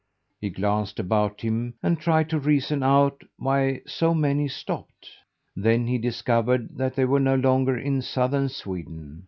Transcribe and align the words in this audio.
He 0.39 0.49
glanced 0.49 0.99
about 0.99 1.41
him 1.41 1.75
and 1.83 1.99
tried 1.99 2.27
to 2.31 2.39
reason 2.39 2.81
out 2.81 3.21
why 3.37 3.81
so 3.85 4.15
many 4.15 4.47
stopped. 4.47 5.09
Then 5.55 5.85
he 5.85 5.99
discovered 5.99 6.75
that 6.77 6.95
they 6.95 7.05
were 7.05 7.19
no 7.19 7.35
longer 7.35 7.77
in 7.77 8.01
southern 8.01 8.49
Sweden. 8.49 9.19